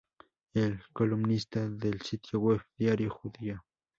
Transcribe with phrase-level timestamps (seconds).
[0.55, 3.63] Es columnista del sitio web "Diario Judío".